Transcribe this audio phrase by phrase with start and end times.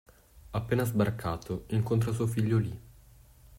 [0.51, 2.79] Appena sbarcato incontra suo figlio Lee.